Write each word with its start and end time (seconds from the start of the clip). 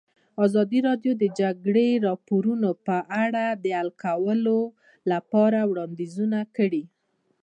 ازادي 0.45 0.79
راډیو 0.87 1.13
د 1.17 1.19
د 1.21 1.25
جګړې 1.39 1.87
راپورونه 2.07 2.69
په 2.87 2.97
اړه 3.23 3.45
د 3.63 3.65
حل 3.79 3.89
کولو 4.03 4.59
لپاره 5.11 5.59
وړاندیزونه 5.71 6.39
کړي. 6.57 6.83